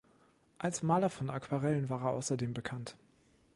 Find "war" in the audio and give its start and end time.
1.91-2.05